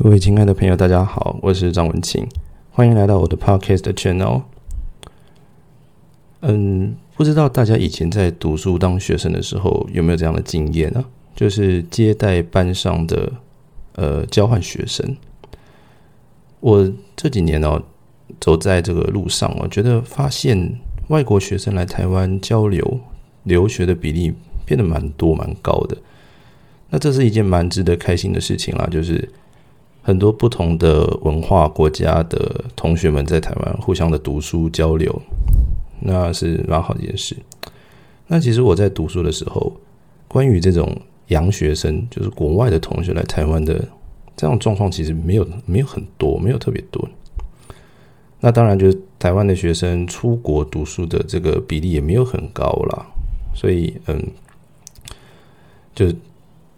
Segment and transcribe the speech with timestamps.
[0.00, 2.24] 各位亲爱的朋友，大家好，我是张文清，
[2.70, 4.42] 欢迎来到我的 Podcast Channel。
[6.42, 11.04] 嗯，不知道大家以前在读书当学生的时候有没有这样的经验呢？
[11.34, 13.32] 就是接待班上的
[13.96, 15.16] 呃交换学生。
[16.60, 17.82] 我这几年哦，
[18.38, 20.78] 走在这个路上，我觉得发现
[21.08, 23.00] 外国学生来台湾交流
[23.42, 24.32] 留学的比例
[24.64, 25.96] 变得蛮多蛮高的。
[26.90, 29.28] 那这是一件蛮值得开心的事情啦，就是
[30.08, 35.14] 很多不同的文化国家的同学们在台湾互相的读书交流，
[36.00, 37.36] 那是蛮好的一件事。
[38.26, 39.70] 那其实我在读书的时候，
[40.26, 43.86] 关于这种洋学生，就是国外的同学来台湾的
[44.34, 47.06] 这样状况，其实没有没有很多，没有特别多。
[48.40, 53.06] 那当然，就是台湾的学生出国读书的这个比例也没有很高啦。
[53.54, 54.18] 所以嗯，
[55.94, 56.10] 就。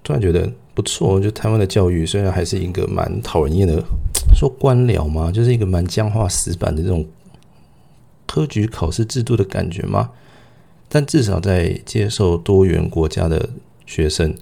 [0.03, 0.51] 突然觉得
[0.81, 3.85] 不错，就台湾的教育虽然还是一个蛮讨人厌的，
[4.35, 7.07] 说官僚嘛，就是一个蛮僵化死板的这种
[8.27, 10.11] 科举考试制度的感觉嘛。
[10.89, 13.47] 但至少在接受多元国家的
[13.85, 14.35] 学生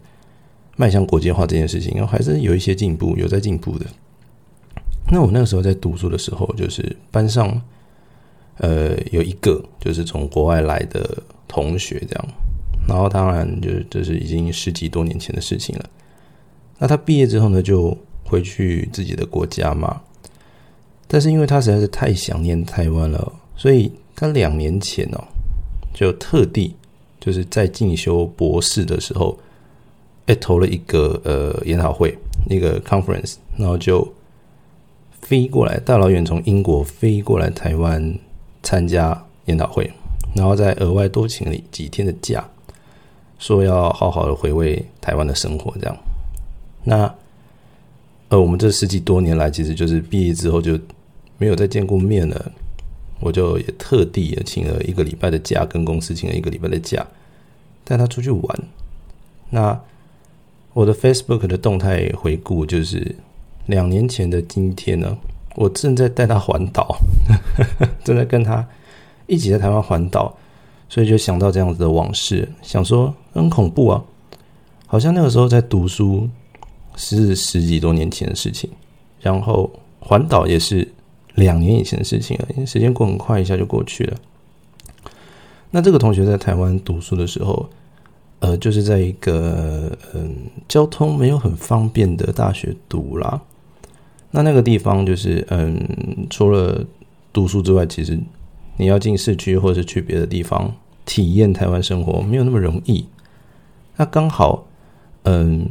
[0.76, 3.86] 迈向国际化这件事情，还是有一些进步，有在进步的。
[5.10, 7.60] 那我那个时候在读书的时候，就是班上
[8.58, 12.28] 呃有一个就是从国外来的同学这样。
[12.86, 15.90] 然后当然，就这是已经十几多年前的事情了。
[16.78, 20.00] 那他毕业之后呢，就回去自己的国家嘛。
[21.06, 25.24] 但是因为他实在是太想念台湾了，所以他两年前哦，
[25.94, 26.76] 就特地
[27.18, 29.38] 就是在进修博士的时候，
[30.26, 32.16] 哎投了一个呃研讨会，
[32.48, 34.06] 一个 conference，然后就
[35.22, 38.16] 飞过来，大老远从英国飞过来台湾
[38.62, 39.90] 参加研讨会，
[40.34, 42.46] 然后再额外多请了几天的假。
[43.38, 45.96] 说要好好的回味台湾的生活，这样。
[46.84, 47.14] 那，
[48.28, 50.78] 呃，我们这十几多年来，其实就是毕业之后就
[51.36, 52.52] 没有再见过面了。
[53.20, 57.06] 我就也特地也请了一个礼拜的假，跟公司请了一个礼拜的假，
[57.84, 58.62] 带他出去玩。
[59.50, 59.80] 那
[60.72, 63.16] 我的 Facebook 的动态回顾就是
[63.66, 65.18] 两年前的今天呢，
[65.56, 66.96] 我正在带他环岛，
[68.04, 68.66] 正在跟他
[69.26, 70.36] 一起在台湾环岛。
[70.90, 74.02] 所以就想到这样子的往事，想说很恐怖啊，
[74.86, 76.26] 好像那个时候在读书
[76.98, 78.68] 是十几多年前的事情，
[79.20, 79.70] 然后
[80.00, 80.86] 环岛也是
[81.36, 84.16] 两年以前的事情了，因为时间过很快，一下就过去了。
[85.70, 87.70] 那这个同学在台湾读书的时候，
[88.40, 90.34] 呃，就是在一个嗯
[90.68, 93.40] 交通没有很方便的大学读啦。
[94.30, 96.84] 那那个地方就是嗯，除了
[97.32, 98.18] 读书之外，其实。
[98.80, 100.72] 你要进市区，或者是去别的地方
[101.04, 103.04] 体验台湾生活，没有那么容易。
[103.96, 104.68] 那刚好，
[105.24, 105.68] 嗯，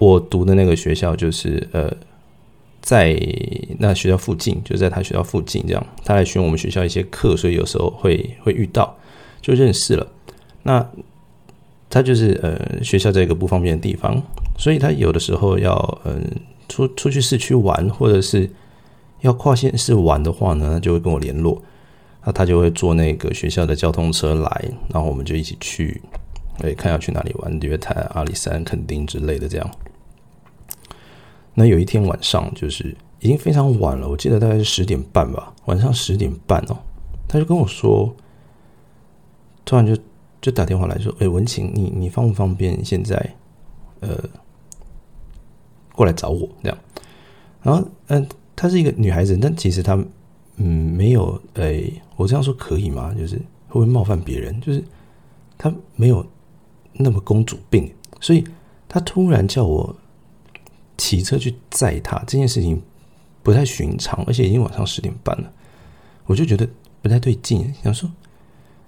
[0.00, 1.88] 我读的那个学校就是呃，
[2.80, 3.16] 在
[3.78, 8.96] 那学校附近，就在他学校附近，这样他来选我们学校一些课，所以有时候会会遇到，
[9.40, 10.04] 就认识了。
[10.64, 10.84] 那
[11.88, 14.20] 他就是呃学校在一个不方便的地方，
[14.58, 16.24] 所以他有的时候要嗯
[16.68, 18.50] 出出去市区玩，或者是。
[19.22, 21.60] 要跨县市玩的话呢，他就会跟我联络，
[22.24, 26.00] 那他就会坐那个学校的交通车来，然后我们就一起去，
[26.62, 29.70] 哎，看要去哪里玩，约谈阿里山、垦丁之类的这样。
[31.54, 36.76] 那有一天晚上，就是已经非常晚了，我记得大概是十点半吧，晚上十点半哦，
[37.28, 38.14] 他就跟我说，
[39.64, 39.96] 突然就
[40.40, 43.34] 就打电话来说，哎，文晴，你你方不方便现在，
[44.00, 44.18] 呃，
[45.94, 46.78] 过来找我这样，
[47.62, 48.26] 然后嗯。
[48.56, 49.98] 她是一个女孩子，但其实她，
[50.56, 53.14] 嗯，没有，诶，我这样说可以吗？
[53.16, 54.60] 就是会不会冒犯别人？
[54.60, 54.84] 就是
[55.56, 56.22] 她没有
[56.92, 57.90] 那么公主病，
[58.20, 58.44] 所以
[58.86, 59.96] 她突然叫我
[61.00, 62.78] 骑车去载她，这件事情
[63.42, 65.50] 不太寻常，而且已经晚上十点半了，
[66.26, 66.68] 我就觉得
[67.00, 68.06] 不太对劲，想说，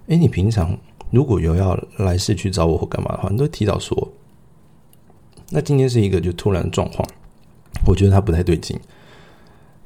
[0.07, 0.77] 哎，你平常
[1.09, 4.07] 如果有要来市区找我或干嘛的话，你都提早说。
[5.49, 7.07] 那今天是一个就突然状况，
[7.87, 8.79] 我觉得他不太对劲。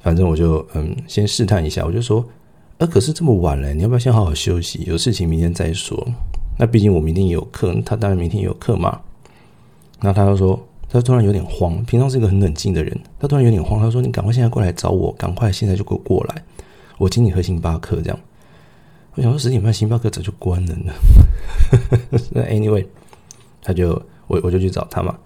[0.00, 2.24] 反正我就嗯，先试探一下，我就说，
[2.76, 4.84] 呃，可是这么晚了，你要不要先好好休息？
[4.86, 6.06] 有事情明天再说。
[6.58, 9.00] 那毕竟我明天也有课，他当然明天也有课嘛。
[10.00, 16.42] 然后他就说，他突然有点慌，平常是一个很冷静的人，他突然有点慌，他说：“你赶快现在过来找我，赶快现在就给我过来，
[16.96, 18.18] 我请你喝星巴克。”这样，
[19.14, 20.92] 我想说十点半星巴克早就关了呢。
[22.32, 22.86] 那 anyway，
[23.62, 23.90] 他就
[24.26, 25.18] 我我就去找他嘛。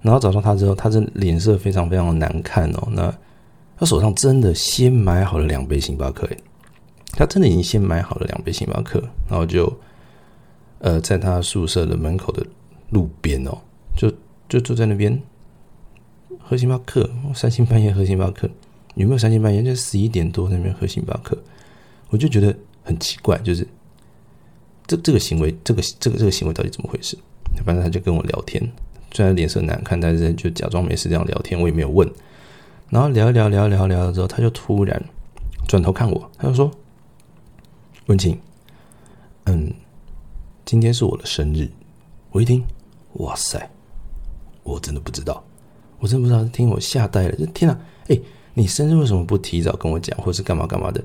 [0.00, 2.88] 然后找到他之后，他这脸色非常非常的难看哦。
[2.90, 3.14] 那
[3.76, 6.28] 他手上真的先买好了两杯星巴克，
[7.12, 9.70] 他真的已经先买好了两杯星巴克，然后就，
[10.78, 12.44] 呃，在他宿舍的门口的
[12.90, 13.58] 路边哦，
[13.96, 14.12] 就
[14.48, 15.20] 就坐在那边，
[16.38, 18.48] 喝星巴克，三更半夜喝星巴克，
[18.94, 19.62] 有没有三更半夜？
[19.62, 21.36] 就十一点多那边喝星巴克，
[22.10, 23.66] 我就觉得很奇怪，就是
[24.86, 27.16] 这这个行为，这个这个这个行为到底怎么回事？
[27.64, 28.62] 反正他就跟我聊天，
[29.12, 32.10] 虽然脸色难看，但是就假装没事这样聊天，我也没有问。
[32.90, 35.02] 然后聊一聊聊聊聊了之后，他就突然
[35.66, 36.70] 转头看我，他就说
[38.06, 38.38] ：“文晴，
[39.44, 39.72] 嗯，
[40.64, 41.68] 今天是我的生日。”
[42.30, 42.62] 我一听，
[43.14, 43.70] 哇塞，
[44.64, 45.44] 我真的不知道，
[46.00, 47.36] 我真不知道，听我吓呆了。
[47.36, 47.78] 就天哪，
[48.08, 48.18] 哎，
[48.54, 51.00] 你生日为什么不提早跟我讲，或是干嘛干嘛的？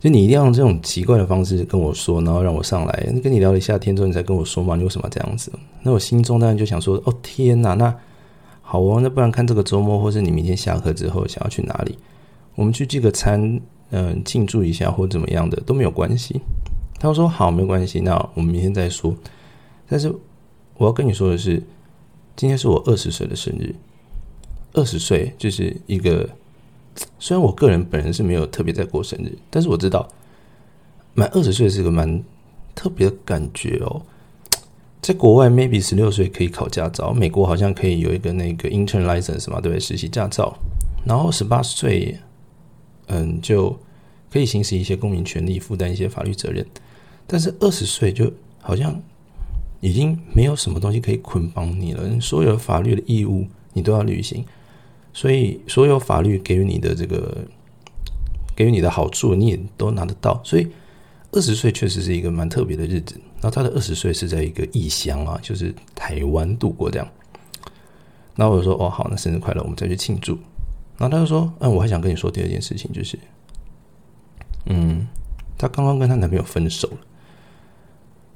[0.00, 4.76] 就你一定要用这种奇怪的方式跟我说，然后让我上来跟你聊了一下天之后，你才跟我说嘛？
[4.76, 5.52] 你为什么这样子？
[5.82, 7.94] 那我心中当然就想说：哦，天哪，那。
[8.66, 11.98] 好哦，那不然看这个周末，或是你明天下课之后想要去哪里，
[12.54, 13.60] 我们去聚个餐，
[13.90, 16.40] 嗯，庆祝一下或怎么样的都没有关系。
[16.98, 19.14] 他说好，没关系，那我们明天再说。
[19.86, 20.10] 但是
[20.78, 21.62] 我要跟你说的是，
[22.36, 23.74] 今天是我二十岁的生日。
[24.72, 26.28] 二十岁就是一个，
[27.20, 30.08] 虽然我个人本人是没有特别在过生日，但是我知道
[31.14, 32.22] 满二十岁是个蛮
[32.74, 34.02] 特别的感觉哦。
[35.00, 37.12] 在国外，maybe 十六岁可以考驾照。
[37.12, 39.78] 美国好像可以有一个那个 intern license 嘛，对不对？
[39.78, 40.56] 实习驾照。
[41.04, 42.18] 然后十八岁，
[43.08, 43.78] 嗯，就
[44.32, 46.66] 可以行使一些公民权利，负担一些法律责任。
[47.26, 49.00] 但是二十岁就好像
[49.84, 54.42] 已经没有什么东西可以捆绑你了，所有法律的义务你都要履行。
[55.12, 57.44] 所以，所有法律给予你的这个
[58.56, 60.40] 给予你的好处，你也都拿得到。
[60.42, 60.66] 所以，
[61.32, 63.20] 二十岁确实是一个蛮特别的日子。
[63.42, 67.06] 然后他的二十岁是在一个异乡啊，就是台湾度过这样。
[68.36, 70.32] 那我就说：“哦，好，那生日快乐，我们再去庆祝。”
[70.96, 73.18] 然后他就说：“嗯，我还想跟你说第二件事情，就是，
[74.64, 75.06] 嗯，
[75.58, 76.98] 她刚刚跟她男朋友分手了。”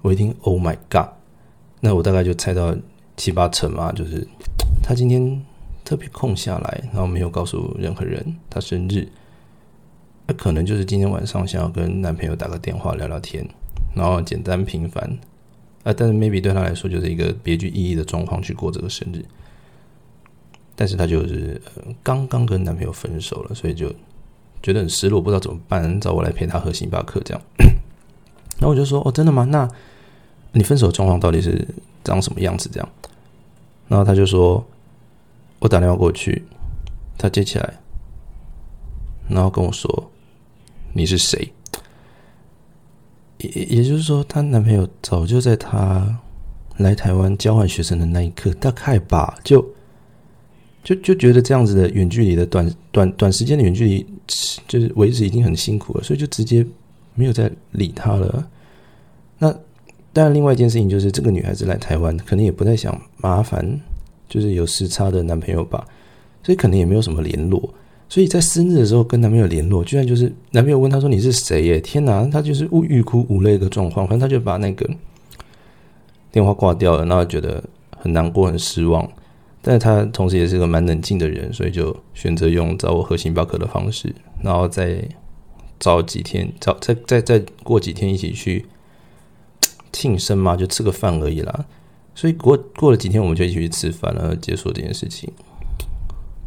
[0.02, 1.08] 我一听，Oh my God！
[1.80, 2.74] 那我大概就猜到
[3.16, 4.26] 七八成嘛，就是
[4.82, 5.44] 她今天
[5.84, 9.08] 特别空下来，然后没有告诉任何人她生日。
[10.26, 13.46] 那可能就是今天晚上想要跟男朋友打个电话聊聊天。
[13.94, 15.02] 然后简单平凡，
[15.82, 19.24] 啊，但是 maybe 对她来说就是一个别具意义的状况去过这个生日，
[20.76, 21.60] 但是她就是
[22.02, 23.92] 刚刚跟男朋友分手了，所以就
[24.62, 27.42] 觉得很失落，不知道怎么办，找我来陪她喝星巴克这样。
[28.60, 29.44] 然后我就说：“哦，真的吗？
[29.44, 29.68] 那
[30.52, 31.66] 你分手状况到底是
[32.04, 32.88] 长什么样子？”这样，
[33.88, 34.64] 然后他就说
[35.60, 36.44] ：“我打电话过去，
[37.16, 37.74] 他接起来，
[39.28, 40.10] 然后跟我说
[40.92, 41.52] ：‘你是谁？’”
[43.38, 46.18] 也也就是说，她男朋友早就在她
[46.78, 49.64] 来台湾交换学生的那一刻，大概吧，就
[50.82, 54.06] 就就觉得这样子的远距离的短短短时间的远距离，
[54.66, 56.66] 就是维持已经很辛苦了，所以就直接
[57.14, 58.48] 没有再理他了。
[59.38, 59.54] 那
[60.12, 63.80] 当然，另外一件事情就是，这个女孩子来台湾，可能也不太想麻烦，
[64.28, 65.86] 就是有时差的男朋友吧，
[66.42, 67.72] 所以可能也没有什么联络。
[68.08, 72.26] 所以在生日的时候跟男朋友联络，居然就是男朋友问他说：“你是谁？”耶，天哪！
[72.26, 74.88] 他就是欲欲哭无泪的状况，反正他就把那个
[76.32, 77.62] 电话挂掉了，然后觉得
[77.98, 79.06] 很难过、很失望。
[79.60, 85.06] 但是他同时也是个蛮冷静的人，所以就选择用找我喝星巴克的方式，然后再
[85.78, 88.64] 找几天，找再再再过几天一起去
[89.92, 91.66] 庆生嘛，就吃个饭而已啦。
[92.14, 95.32] 所以过过了几天，我们就一起去吃饭，然后结束这件事情。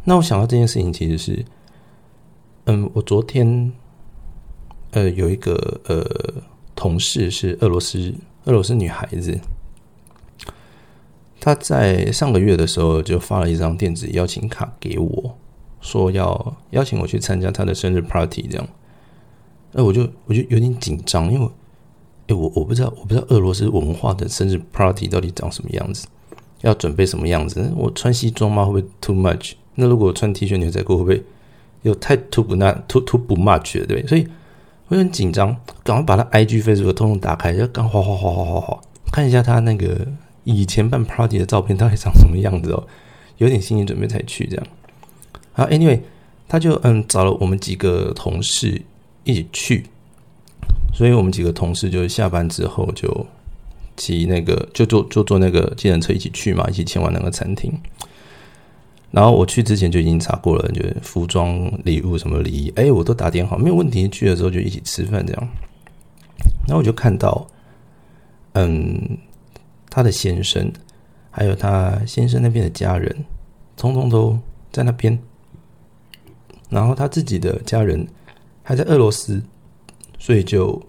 [0.04, 1.46] 那我想到这件事情，其实是，
[2.66, 3.72] 嗯，我昨天，
[4.92, 6.04] 呃，有一个呃
[6.76, 8.14] 同事是俄罗斯
[8.46, 9.40] 俄罗斯女孩子，
[11.40, 15.38] 她在上个月的时候就发了一张电子邀请卡给我，
[15.80, 18.68] 说要邀请我去参加她的生日 party，这样，
[19.72, 21.50] 那我就我就有点紧张，因为，
[22.34, 26.08] 我我不知道我不知道俄罗斯文化的生日 party 到底长什么样子，
[26.62, 27.72] 要准备什么样子？
[27.76, 28.66] 我穿西装吗？
[28.66, 29.54] 会不会 too much？
[29.76, 31.24] 那如果穿 T 恤牛仔裤会不会
[31.84, 34.08] 有太 too 不那 too too 不 much 了，对不对？
[34.08, 34.28] 所以
[34.90, 40.08] 我很紧张，赶快把他 IG Facebook 通通打开，就刚哗哗哗哗哗哗看一下他那个
[40.44, 42.84] 以前办 party 的照片到底长什么样子哦，
[43.38, 44.68] 有点心理准备才去这样。
[45.54, 46.00] 好，Anyway，
[46.48, 48.82] 他就嗯找了我们几个同事
[49.24, 49.86] 一起去，
[50.94, 53.26] 所以我们几个同事就下班之后就
[53.98, 57.72] 骑那个就坐就坐那个计程车一起去嘛，一起前往那个餐厅。
[59.10, 64.08] 然后我去之前就已经查过了，就是服装、礼物什么礼仪，哎，我都打点好，没有问题。
[64.08, 65.48] 去的时候就一起吃饭这样。
[66.66, 67.46] 然后我就看到，
[68.54, 69.18] 嗯，
[69.90, 70.72] 他的先生，
[71.30, 73.14] 还有他先生那边的家人，
[73.76, 74.40] 通通都
[74.72, 75.20] 在那边。
[76.70, 78.08] 然后他自己的家人
[78.64, 79.44] 还在俄罗斯，
[80.22, 80.80] 所以就，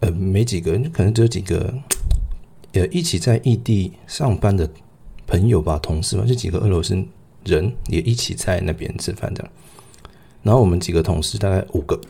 [0.00, 1.74] 呃，没几个人，可能只有几个，
[2.72, 4.66] 呃，一起在异地上班的。
[5.28, 6.96] 朋友吧，同事吧，就几个俄罗斯
[7.44, 9.52] 人也一起在那边吃饭这样。
[10.44, 12.00] 然后我们几个同事大概五个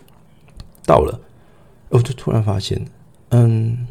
[0.84, 1.18] 到了，
[1.88, 2.78] 我就突然发现，
[3.30, 3.86] 嗯，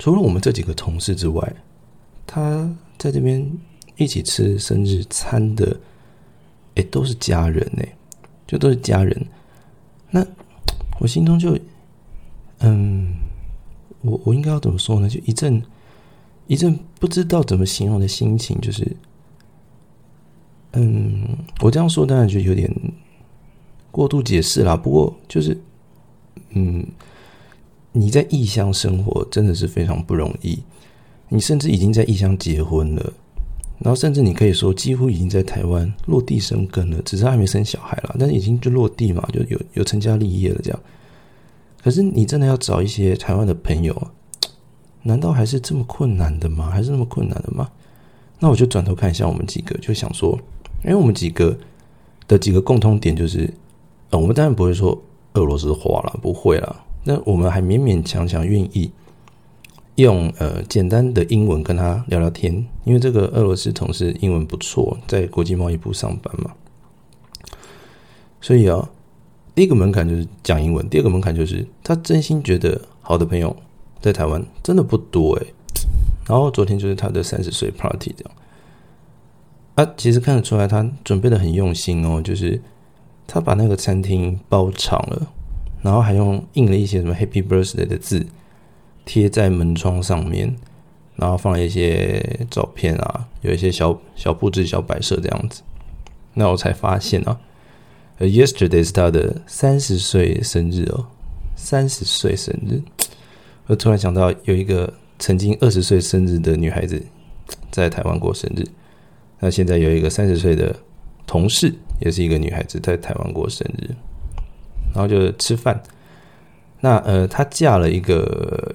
[0.00, 1.54] 除了我们这几个同事之外，
[2.26, 2.68] 他
[2.98, 3.48] 在这边
[3.96, 5.78] 一起吃生日餐的，
[6.74, 7.96] 哎，都是家人哎，
[8.48, 9.26] 就都是家人。
[11.00, 11.58] 我心中就，
[12.60, 13.16] 嗯，
[14.02, 15.08] 我我应该要怎么说呢？
[15.08, 15.60] 就一阵
[16.46, 18.96] 一阵不知道怎么形容的心情，就是，
[20.74, 22.72] 嗯，我这样说当然就有点。
[23.92, 25.60] 过度解释啦，不过就是，
[26.50, 26.86] 嗯，
[27.90, 30.62] 你在异乡生活真的是非常不容易。
[31.28, 33.12] 你甚至已经在异乡结婚了，
[33.80, 40.80] 然后甚至你可以说几乎已经在台湾落地生根了，只是还没生小孩了，但是已经就落地嘛，就有有成家立业了这样。
[41.82, 44.08] 可是你真的要找一些台湾的朋友，
[45.02, 46.70] 难道还是这么困难的吗？
[46.70, 47.70] 还是那么困难的吗？
[48.38, 50.38] 那我就转头看一下我们几个，就想说，
[50.84, 51.58] 因为我们几个
[52.28, 53.52] 的几个共通点就是。
[54.12, 55.00] 呃，我们当然不会说
[55.34, 56.84] 俄罗斯话了，不会了。
[57.04, 58.90] 那我们还勉勉强强愿意
[59.96, 62.52] 用呃简单的英文跟他聊聊天，
[62.84, 66.52] 因为这个俄罗斯同事英文不错，在国际贸易部上班嘛。
[68.40, 68.88] 所以啊，
[69.54, 73.56] 第一个门槛就是讲英文，第二个门槛就是他真心觉得好的朋友
[74.00, 75.46] 在台湾真的不多诶。
[76.26, 78.32] 然后昨天就是他的三十岁 party 这样，
[79.74, 82.60] 啊，其实看得出来他准备的很用心哦，就是。
[83.32, 85.28] 他把那个餐厅包场了，
[85.82, 88.26] 然后还用印了一些什么 “Happy Birthday” 的字
[89.04, 90.54] 贴在门窗上面，
[91.16, 95.62] 然后放一些照片啊，有一些小小布置、小摆设这样子。
[96.34, 97.38] 那我才发现啊
[98.18, 101.06] 呃，Yesterday 是他的三十岁生日哦，
[101.56, 102.80] 三十岁生日。
[103.66, 107.04] 我突然想到，有一个曾经二十岁生日的女孩子
[107.70, 108.64] 在台湾过生日，
[109.38, 110.74] 那现在有一个三十岁的
[111.26, 111.74] 同事。
[112.00, 113.94] 也是一个女孩子在台湾过生日，
[114.94, 115.78] 然后就吃饭。
[116.80, 118.74] 那呃，她嫁了一个，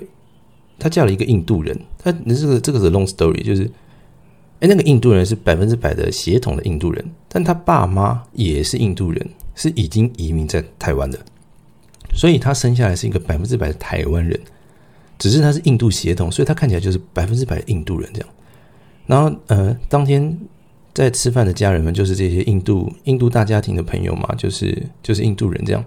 [0.78, 1.80] 她嫁了一个印度人。
[1.98, 3.64] 她这个这个是 long story，就是，
[4.60, 11.20] 哎，那个印度人是百分之百的血统的印度人，但他爸妈也是印度人，是已经移民在台湾的，
[12.14, 14.40] 所以他生下来是一个百分之百的台湾人，
[15.18, 18.30] 只是他是印度血统，所以他看起来就是百分之百的印度人这样。
[19.06, 20.38] 然后呃，当天。
[20.96, 25.84] 在吃饭的家人们就是这些印度印度大家庭的朋友嘛，就是就是印度人这样。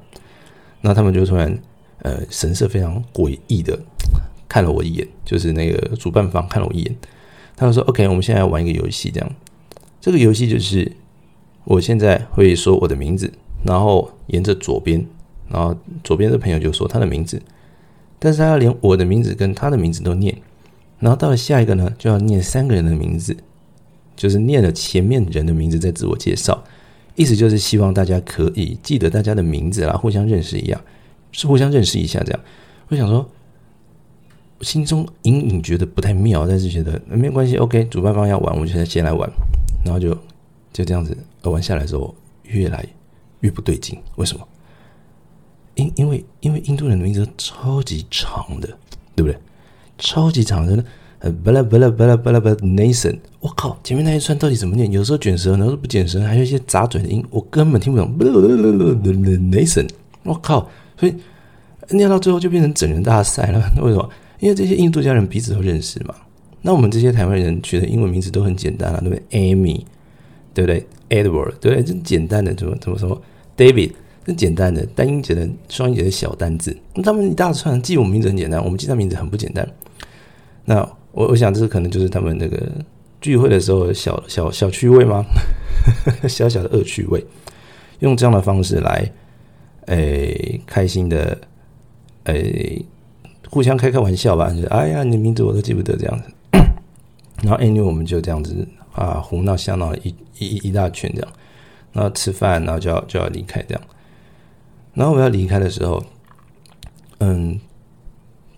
[0.83, 1.59] 那他们就突然
[2.03, 3.81] 呃神色非常诡异的
[4.49, 6.97] 看了我一眼，就是那个主办方看了我一眼，
[7.57, 9.31] 他们说：“OK，我们现在玩一个游戏，这样。
[10.01, 10.91] 这个游戏就是
[11.65, 15.07] 我现在会说我的名字，然后沿着左边，
[15.49, 17.43] 然后左边的朋友就说他的名字，
[18.19, 20.37] 但是他要连我的名字跟他的名字都念，
[20.99, 23.37] 然后到了下一个呢，就要念三个人的名字。”
[24.19, 26.61] 就是念了前面人的名字再自我介绍，
[27.15, 30.81] 意思就是希望大家可以记得大家的名字啦，互相认识一样，
[31.31, 32.41] 是互相认识一下这样。
[32.89, 33.31] 我想说，
[34.61, 39.31] 心中隐隐觉得不太妙，但是觉得没关系，OK，主办方要玩，我们就先来玩，
[39.85, 40.17] 然后就
[40.73, 42.85] 就这样子玩下来之后，越来
[43.41, 43.99] 越不对劲。
[44.17, 44.47] 为什么？
[45.75, 48.69] 因因为因为印度人的名字超级长的，
[49.15, 49.39] 对不对？
[49.99, 50.85] 超级长的。
[51.21, 54.89] 呃，巴拉巴拉巴拉巴拉巴拉，Nathan，我靠，前面那一串到底怎么念？
[54.93, 58.09] 有时候卷舌，有时候不卷舌，还有一些杂嘴的音，我根本听不懂。
[58.17, 59.89] Nathan，
[60.23, 61.15] 我靠，所以
[61.91, 63.59] 念到最后就变成整人大赛了。
[63.83, 64.09] 为什么？
[64.41, 66.15] 因为这些印度家人彼此都认识嘛。
[66.63, 69.83] 那我们这些台湾人取的英文名字都很简单啊，对不对？Amy，
[70.53, 71.83] 对不对？Edward，对不对？
[71.83, 73.21] 这简单的，怎么怎么说
[73.57, 73.93] ？David，
[74.25, 76.77] 这简单的单音节的双音节的小单字。
[76.95, 79.69] 那他们一大串记我们名字很简单，我们记他名字很不简单。
[80.65, 80.89] 那。
[81.13, 82.71] 我我想，这可能就是他们那个
[83.21, 85.25] 聚会的时候小小小趣味吗？
[86.29, 87.25] 小小的恶趣味，
[88.01, 89.11] 用这样的方式来，
[89.87, 91.37] 诶，开心的，
[92.25, 92.85] 诶，
[93.51, 94.51] 互相开开玩笑吧。
[94.53, 96.31] 就哎呀，你名字我都记不得这样子。
[97.43, 101.33] 然后 anyway，我们就这样子啊，胡闹瞎闹一一一大圈这样。
[101.93, 103.83] 然后吃饭，然后就要就要离开这样。
[104.95, 106.03] 然后我要离开的时候，
[107.19, 107.59] 嗯。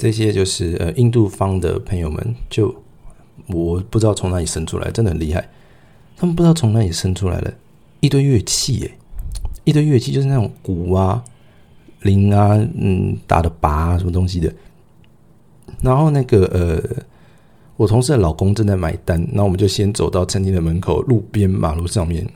[0.02, 2.74] 这些就是呃印度方的朋友们，就
[3.48, 5.46] 我不知道从哪里生出来，真的很厉害。
[6.16, 7.52] 他们不知道从哪里生出来了
[8.00, 8.90] 一堆乐器，耶，
[9.64, 11.22] 一堆乐器就是那种鼓啊、
[12.00, 14.50] 铃啊、嗯打的拔啊什么东西的。
[15.82, 17.04] 然后那个呃，
[17.76, 22.26] 我同事的老公正在买单，那我们就先走到餐厅的门口，路边马路上面，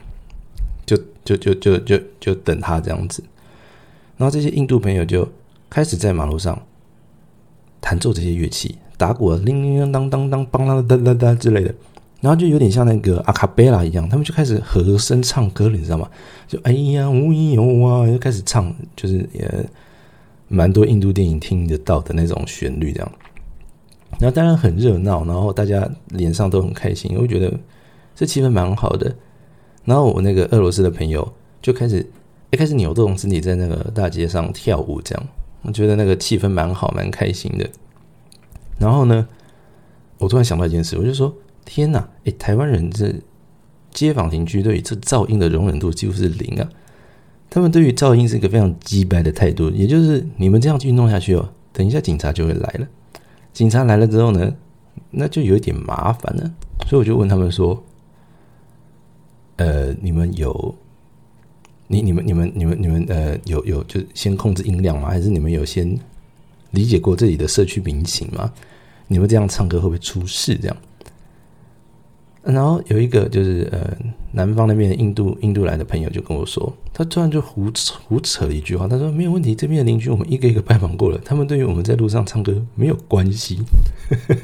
[0.86, 3.22] 就就就就就就等他这样子。
[4.16, 5.28] 然后这些印度朋友就
[5.68, 6.60] 开始在马路上。
[7.86, 11.74] 弹奏这些乐器，打鼓，铃铃当当当，梆啷哒哒哒之类的。
[12.22, 16.08] 然后就有点像那个阿卡贝拉一样，他们就开始和声唱歌了，你知道吗？
[16.48, 19.68] 就哎呀，无有啊，就开始唱，就是也
[20.48, 23.12] 蛮多印度电影听得到的那种旋律，这样。
[24.20, 27.52] 然后当然很热闹，然后大家脸上都很开心，我觉得
[28.14, 29.14] 这气氛蛮好的。
[29.84, 31.30] 然后我那个俄罗斯的朋友
[31.60, 32.04] 就开始
[32.50, 35.28] 一开始扭动身体在那个大街上跳舞，这样
[35.62, 37.68] 我觉得那个气氛蛮好，蛮开心的。
[38.78, 39.26] 然后呢，
[40.18, 41.34] 我突然想到一件事，我就说。
[41.66, 42.06] 天呐！
[42.26, 43.10] 哎，台湾人这
[43.90, 46.68] 街坊邻居对于这噪音的容忍度几乎是零啊。
[47.48, 52.86] 他们对于噪音是一个非常鸡白的态度，也就是你们这样去弄下去哦，等一下警察就会来了。
[53.54, 54.52] 警察来了之后呢，
[55.10, 56.52] 那就有点麻烦了。
[56.86, 57.82] 所以我就问他们说
[59.56, 60.74] ：“呃，你们有
[61.86, 65.08] 你、你们、你们、你们、你们呃，有有就先控制音量吗？
[65.08, 65.98] 还是你们有先
[66.72, 68.52] 理解过这里的社区民情吗？
[69.06, 70.56] 你们这样唱歌会不会出事？
[70.56, 70.76] 这样？”
[72.44, 73.90] 然后有一个就是呃
[74.32, 77.72] 南方那边的印度印度来的朋友就跟我说，他突然就胡
[78.06, 83.62] 胡扯了一句话，他说没有问题，这边的邻居我们一个一个拜访过了，他们对于我们在路上唱歌没有关系，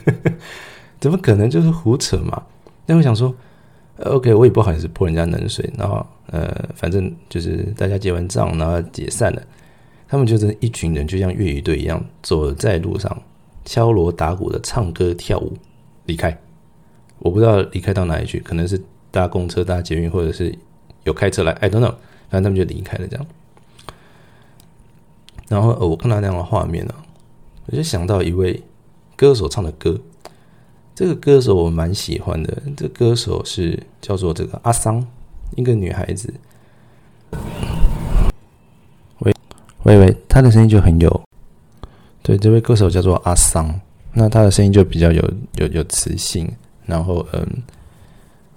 [0.99, 2.43] 怎么可能就是胡扯嘛？
[2.87, 3.35] 那我想说
[3.99, 9.43] ，OK，我也不好意思泼人家冷水，然后呃反正就是大家结完账然后解散了，
[10.09, 13.23] 他们就是一群人就像乐语队一样走在路上
[13.67, 15.53] 敲锣打鼓的唱歌跳舞
[16.07, 16.35] 离开。
[17.21, 20.55] 我不知道离开到哪里去，可能是搭公车、搭捷运，或者是
[21.05, 21.95] 有开车来，I don't know。
[22.29, 23.27] 然后他们就离开了，这样。
[25.49, 26.95] 然后，我看到那样的画面呢，
[27.67, 28.63] 我就想到一位
[29.17, 30.01] 歌手唱的歌。
[30.95, 35.05] 这个歌手我蛮喜欢的，这歌手是叫做这个阿桑，
[35.57, 36.33] 一个女孩子。
[39.19, 39.35] 喂
[39.83, 41.23] 喂喂，她的声音就很有。
[42.23, 43.81] 对，这位歌手叫做阿桑，
[44.13, 46.49] 那她的声音就比较有有有磁性。
[46.91, 47.47] 然后，嗯，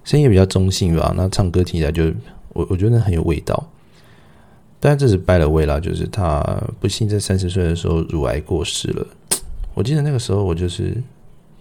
[0.03, 1.13] 声音也比较中性吧。
[1.15, 2.11] 那唱歌听起来就，
[2.49, 3.69] 我我觉得很有味道。
[4.79, 9.07] 但这是拜了位啦，就是他不幸在三十岁的时候乳癌过世了。
[9.75, 11.01] 我记得那个时候我就是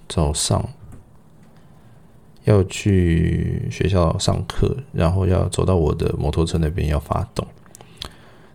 [0.08, 0.68] 早上
[2.44, 7.46] 要去学校上课，然后要走到我的摩托车那边要发动。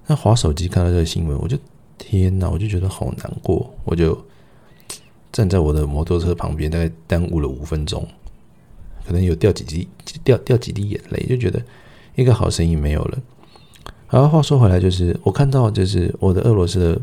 [0.07, 1.57] 那滑手机看到这个新闻，我就
[1.97, 4.17] 天哪，我就觉得好难过，我就。
[5.37, 8.07] 站在我的摩托车旁边，大概耽误了五分钟，
[9.05, 9.87] 可能有掉几滴
[10.23, 11.61] 掉掉几滴眼泪，就觉得
[12.15, 13.19] 一个好声音没有了。
[14.09, 17.01] 然后话说回来，就是我看到就是我的俄罗斯的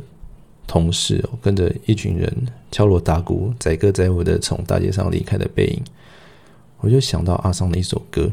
[0.66, 2.28] 同事跟着一群人
[2.72, 5.80] 敲锣打鼓、载歌载舞的从大街上离开的背影，
[6.80, 8.28] 我就想到阿桑的一首歌。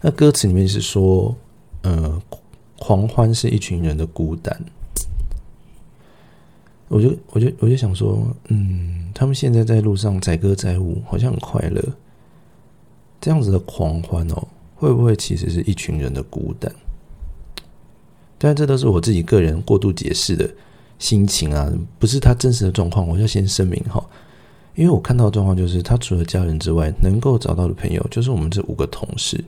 [0.00, 1.36] 那歌词里面是说
[1.84, 2.22] ：“呃，
[2.78, 4.58] 狂欢是一群人的孤单。”
[6.88, 11.82] 我就我就我就想说，嗯，他们现在在路上载歌载舞，好像很快乐。
[13.20, 16.72] 这样子的狂欢哦，会不会其实是一群人的孤单？
[18.38, 20.48] 但这都是我自己个人过度解释的
[20.98, 23.06] 心情啊，不是他真实的状况。
[23.06, 24.02] 我要先声明哈，
[24.74, 29.44] 因为我看到的状况就是，他除了家人之外，能够找到的朋友就是我们这五个同事，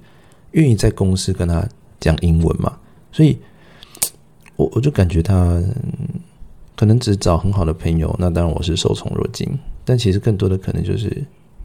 [0.50, 1.66] 愿意在公司跟他
[2.00, 2.76] 讲英文嘛，
[3.12, 3.38] 所以，
[4.56, 5.62] 我我就感觉他。
[6.80, 9.46] 可能只找很好的朋友，那当然我是受宠若惊。
[9.84, 11.22] 但其实更多的可能就是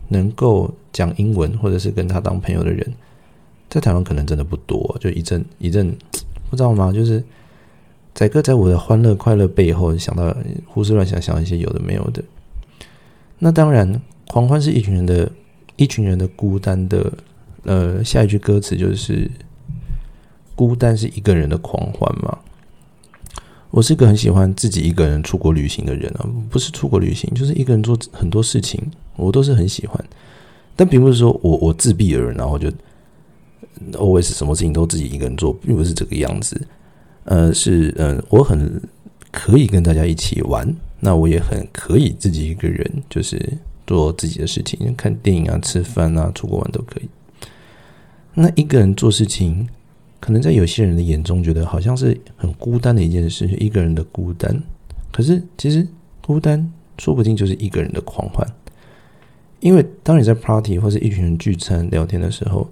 [0.09, 2.85] 能够讲英文，或者是跟他当朋友的人，
[3.69, 4.97] 在台湾可能真的不多。
[4.99, 5.95] 就一阵一阵，
[6.49, 6.91] 不知道吗？
[6.91, 7.23] 就是
[8.13, 12.21] 载歌载舞的欢乐快乐背后，想到胡思乱想，想一些有的没有的。
[13.39, 15.31] 那当然，狂欢是一群人的，
[15.77, 17.13] 一群人的孤单的。
[17.63, 19.31] 呃，下一句歌词就是
[20.55, 22.34] “孤单是一个人的狂欢”嘛。
[23.75, 28.81] 我是一个很喜欢自己一个人出国旅行的人啊，不是出国旅行，就是一个人做很多事情，
[29.17, 30.01] 我都是很喜欢。
[30.77, 32.71] 但并不是说我我自闭的人，然后就
[33.91, 36.65] always 什么事情都自己一个人做，并不是这个样子。
[37.25, 38.81] 呃，是嗯，我很
[39.29, 47.09] 可以跟大家一起玩，那我也很可以自己一个人，就是做自己的事情，看电影啊、吃饭啊、出国玩都可以。
[48.35, 49.67] 那一个人做事情。
[50.25, 54.59] 可能在有些人的眼中，觉得好像是很孤单的一件事，一个人的孤单。
[55.11, 55.87] 可是其实
[56.25, 58.43] 孤单说不定就是一个人的狂欢，
[59.59, 62.67] 因为当你在 party 或者一群人聚餐聊天的时候，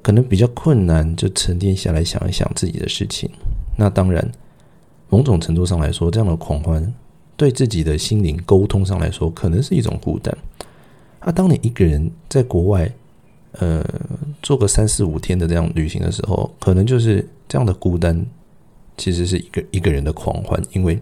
[0.00, 3.28] 可能比较困难，就沉淀下来想一想自己的事情。
[3.76, 4.30] 那当然，
[5.08, 6.94] 某种程度上来说，这样的狂欢
[7.36, 10.32] 对自己的心灵沟通上来说，可能是一种孤单。
[11.18, 12.88] 啊，当你一个人在国外。
[13.58, 13.84] 呃，
[14.42, 18.26] 做个三四五天的这样旅行的时候，可能就是这样的孤单，
[18.96, 20.60] 其实是一个一个人的狂欢。
[20.72, 21.00] 因为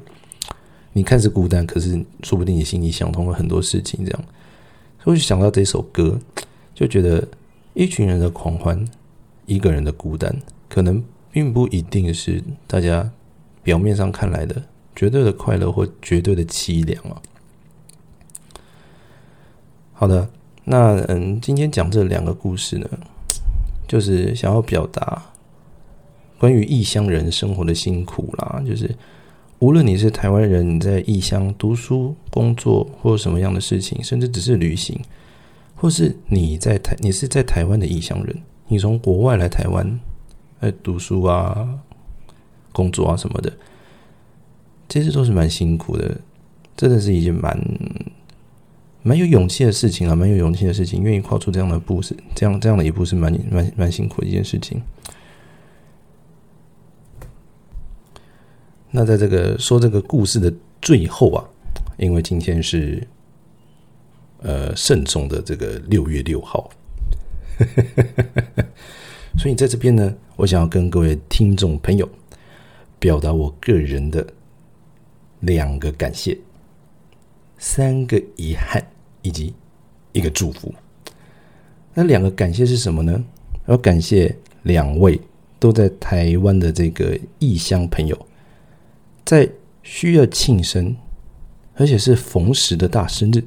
[0.93, 4.05] 你看似孤单，可是说不定你心里想通了很多事情。
[4.05, 4.25] 这样，
[5.03, 6.19] 所以想到这首歌，
[6.75, 7.27] 就觉得
[7.73, 8.85] 一群人的狂欢，
[9.47, 10.37] 一个人的孤单，
[10.69, 13.11] 可能并不一定是大家
[13.63, 14.63] 表面上看来的
[14.95, 17.17] 绝对的快乐或绝对的凄凉啊。
[19.95, 20.29] 好的，
[20.65, 22.89] 那嗯，今天讲这两个故事呢，
[23.89, 25.21] 就是想要表达
[26.39, 28.63] 关于异乡人生活的辛苦啦。
[28.65, 28.95] 就是
[29.59, 35.01] 无论你是台湾人，你在异乡读书、工作或什么样的事情，甚至只是旅行，
[35.75, 38.37] 或是你在台，你是在台湾的异乡人，
[38.69, 39.99] 你从国外来台湾
[40.61, 41.69] 来读书啊、
[42.73, 43.53] 工作啊什么的，
[44.89, 46.21] 这些都是蛮辛苦的，
[46.77, 47.61] 真的是一件蛮。
[49.03, 54.81] 蛮有勇气的事情啊，蛮有勇气的事情，愿意跨出这样的步是这样这样的一步是蛮蛮蛮辛苦的一件事情。
[58.91, 61.45] 那在这个说这个故事的最后啊，
[61.97, 63.07] 因为今天是
[64.41, 66.71] 呃慎重的这个六月六号，
[69.39, 72.09] 所以在这边呢，我想要跟各位听众朋友
[72.99, 74.25] 表达我个人的
[75.41, 76.39] 两个感谢。
[77.63, 78.85] 三个遗憾
[79.23, 79.55] 以及
[80.11, 80.75] 一个祝福。
[81.95, 83.25] 那两个感谢是什么呢？
[83.69, 85.19] 要感谢两位
[85.61, 88.27] 都在台湾的这个异乡朋友，
[89.25, 89.49] 在
[89.85, 90.97] 需要庆生，
[91.77, 93.45] 而且是逢时的大生日，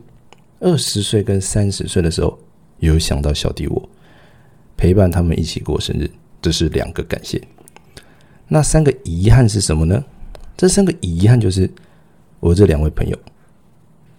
[0.61, 2.39] 二十岁跟三十岁的时候，
[2.79, 3.89] 有想到小弟我
[4.77, 6.09] 陪伴他们一起过生日，
[6.41, 7.41] 这是两个感谢。
[8.47, 10.01] 那三个遗憾是什么呢？
[10.55, 11.69] 这三个遗憾就是
[12.39, 13.19] 我这两位朋友。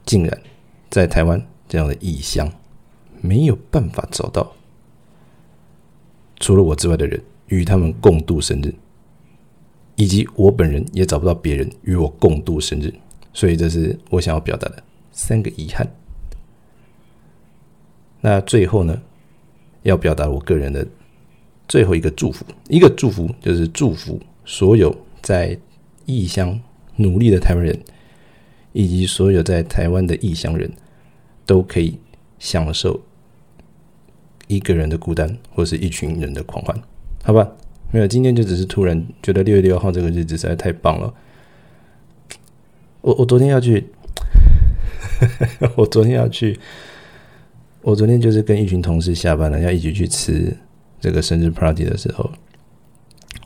[0.07, 0.43] 竟然
[0.89, 2.51] 在台湾这样的异乡，
[3.21, 4.51] 没有办法找到
[6.39, 8.73] 除了我之外的人与他们共度生日，
[9.97, 12.95] 以及我本人也找不到别人与我共度生日，
[13.35, 15.87] 所以这是我想要表达的三个遗憾。
[18.21, 19.03] 那最后呢，
[19.83, 20.87] 要表达我个人的
[21.67, 25.59] 最后一个祝福，一个祝福就是祝福所有在
[26.05, 26.61] 异乡
[26.95, 27.77] 努力的台湾人。
[28.77, 30.71] 以及所有在台湾的异乡人
[31.47, 31.99] 都可以
[32.39, 33.01] 享受
[34.49, 36.79] 一个人的孤单，或是一群人的狂欢，
[37.25, 37.51] 好吧？
[37.91, 41.15] 没有，今天就只是突然觉得六月六号这个日子实在太棒了。
[43.01, 43.87] 我我昨天要去，
[45.75, 46.61] 我昨天要去，
[47.81, 50.55] 我昨天就是跟一群同事下班了，要一起去吃
[51.01, 52.31] 这个生日 party 的时候，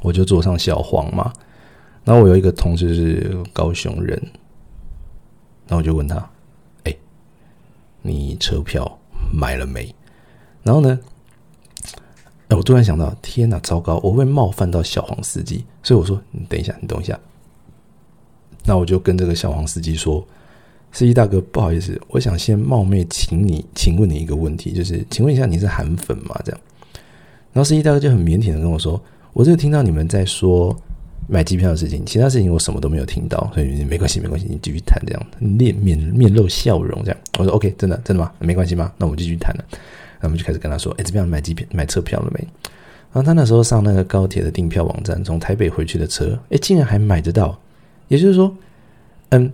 [0.02, 1.32] 我就坐上小黄嘛。
[2.02, 4.20] 然后我有一个同事是高雄人。
[5.70, 6.16] 然后我就问他
[6.82, 6.96] ：“哎，
[8.02, 8.98] 你车票
[9.32, 9.94] 买了没？”
[10.64, 10.98] 然后呢，
[12.48, 17.16] 哎，我突然想到，天哪，糟糕，我会冒犯到小黄司机，所以我说：“你等一下，你等一下。”
[18.66, 20.26] 那我就跟这个小黄司机说
[20.90, 26.60] ：“司机大哥，不好意思，我想先冒昧请你，请问你一个问题，就是请问一下，你是韩粉吗？”这样，
[27.52, 29.00] 然后司机大哥就很腼腆的跟我说
[29.32, 30.76] ：“我这个听到你们在说。”
[31.30, 37.20] 买机票的事情，其他事情我什么都没有听到，所以没关系，没关系，你继续谈这样，面面面露笑容这样。
[37.38, 38.32] 我说 OK，真的真的吗？
[38.40, 38.92] 没关系吗？
[38.98, 39.64] 那我们继续谈了。
[40.20, 41.26] 那我们就开始跟他说：“哎，怎么样？
[41.26, 42.40] 买机票、买车票了没？”
[43.12, 47.58] 然后他那时候上那个高铁的订票网站，从台北回去的车，哎，竟然还买得到。
[48.08, 48.52] 也就是说，
[49.30, 49.50] 嗯，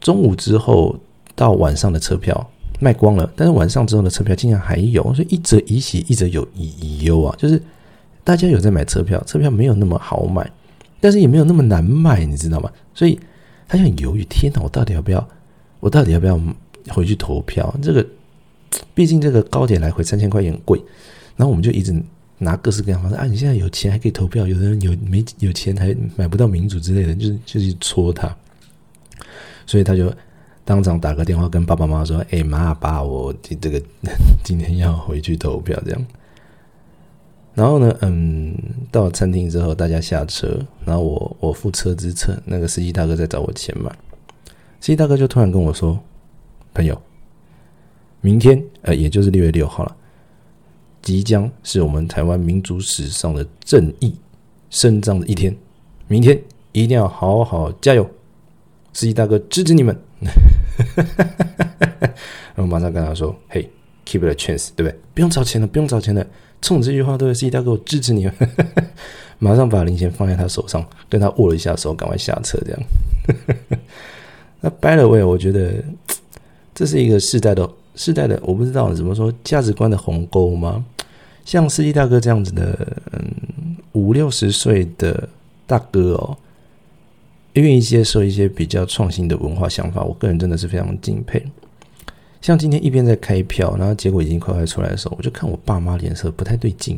[0.00, 0.94] 中午之后
[1.34, 2.48] 到晚上的车票
[2.80, 7.34] 卖光了，但是晚上之后的车票竟然还有，所以一则以喜，一则有以以忧啊。
[7.38, 7.60] 就是
[8.22, 10.48] 大家有在买车票，车票没有那么好买。
[11.04, 12.72] 但是也没有那么难卖，你知道吗？
[12.94, 13.20] 所以
[13.68, 14.24] 他就很犹豫。
[14.24, 15.28] 天哪，我到底要不要？
[15.78, 16.40] 我到底要不要
[16.88, 17.74] 回去投票？
[17.82, 18.06] 这个
[18.94, 20.82] 毕竟这个高铁来回三千块钱贵。
[21.36, 21.94] 然后我们就一直
[22.38, 28.34] 拿各式各样方式啊，你现在有钱还可以投票，有的人有没有钱还买不到民主之类的，就是就去戳他。
[29.66, 30.10] 所以他就
[30.64, 33.78] 当场打个电话跟爸爸妈妈说：“哎妈爸，我这个
[34.42, 36.06] 今天要回去投票。”这样。
[37.54, 38.52] 然后呢，嗯，
[38.90, 43.94] 到餐厅之后，大家下车，然后我我付车资，车那个司机大哥在找我钱嘛。
[44.80, 45.98] 司机大哥就突然跟我说
[46.74, 47.00] ：“朋友，
[48.20, 49.96] 明天呃，也就是六月六号了，
[51.00, 54.14] 即将是我们台湾民主史上的正义
[54.68, 55.56] 伸张的一天，
[56.08, 56.36] 明天
[56.72, 58.04] 一定要好好加油，
[58.92, 59.96] 司机大哥支持你们。”
[62.56, 63.70] 然后马上跟他说：“嘿
[64.06, 64.98] ，keep the chance，对不对？
[65.14, 66.26] 不用找钱了，不用找钱了。”
[66.62, 68.26] 冲你这句话，都是司机大哥，我支持你。
[69.38, 72.58] 马上把零钱放在他手上，跟他握了一下手，赶快下车。
[72.64, 72.82] 这样。
[74.62, 75.84] 那 by the way，我觉得
[76.74, 80.82] 这是一个世代的世代的，我不知道怎么说价值观的鸿沟吗？
[81.44, 85.28] 像司机大哥这样子的，嗯，五六十岁的
[85.66, 86.34] 大哥哦，
[87.52, 91.44] 愿意接受一些比较创新的文化想法，我个人真的是非常敬佩。
[92.44, 96.94] 像今天一边在开票，然后结果已经快快出来的时候，我就看我爸妈脸色不太对劲，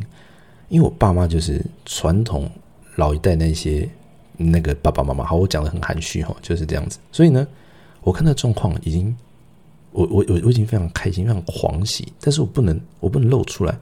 [0.67, 2.51] 因为我爸妈就是传统
[2.97, 3.87] 老一代那些
[4.35, 6.99] 那个爸爸妈妈，好，我讲的很含蓄哈，就是这样子。
[7.13, 7.47] 所以呢，
[8.01, 9.15] 我看到状况已经，
[9.93, 13.73] 我我我我已经非常开心，非常狂喜，但是我不能我不能露出来，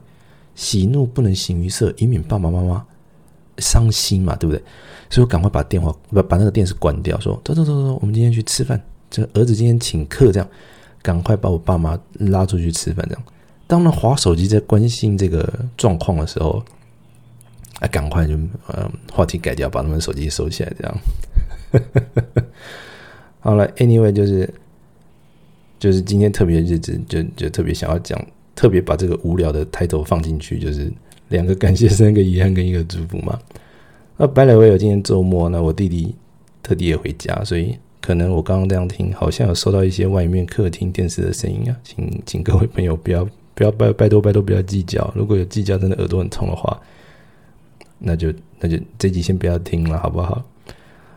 [0.54, 2.86] 喜怒不能形于色，以免爸爸妈妈
[3.58, 4.62] 伤心嘛，对不对？
[5.10, 10.48] 所以我赶快把电话把把那个电视关掉，说走走走走，我们今天去吃饭，这儿子今天请客，这样。
[11.06, 13.22] 赶快把我爸妈拉出去吃饭，这样。
[13.68, 16.60] 当他划手机在关心这个状况的时候，
[17.78, 18.34] 啊，赶快就
[18.66, 20.98] 呃话题改掉，把他们手机收起来，这样。
[23.38, 24.52] 好了，Anyway，就是
[25.78, 28.20] 就是今天特别日子，就就特别想要讲，
[28.56, 30.92] 特别把这个无聊的抬头放进去，就是
[31.28, 33.38] 两个感谢，三个遗憾跟一个祝福嘛。
[34.16, 36.12] 那白磊我有今天周末，那我弟弟
[36.64, 37.78] 特地也回家，所以。
[38.06, 46.80] 可能我刚刚这样听，好像有收到一些外面客厅电视的声音啊，请请各位朋友不要不要拜拜托拜托不要计较，如果有计较真的耳朵很痛的话，
[47.98, 50.40] 那就那就这集先不要听了，好不好？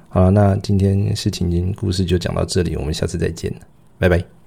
[0.07, 3.53] 好了，那今天事情故事就讲到这里，我们下次再见，
[3.99, 4.38] 拜拜。